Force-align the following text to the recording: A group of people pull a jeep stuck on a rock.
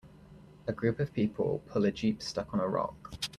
A 0.65 0.73
group 0.73 0.99
of 0.99 1.13
people 1.13 1.61
pull 1.67 1.85
a 1.85 1.91
jeep 1.91 2.23
stuck 2.23 2.55
on 2.55 2.59
a 2.59 2.67
rock. 2.67 3.13